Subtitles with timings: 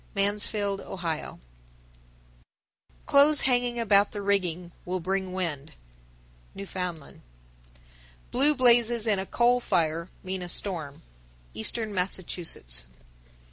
[0.15, 0.95] Mansfield, O.
[0.95, 2.43] 1053.
[3.05, 5.73] Clothes hanging about the rigging will bring wind.
[6.55, 7.21] Newfoundland.
[8.31, 8.31] 1054.
[8.31, 11.03] Blue blazes in a coal fire mean a storm.
[11.55, 12.85] _Eastern Massachusetts.